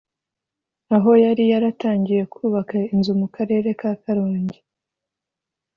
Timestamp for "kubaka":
2.33-2.75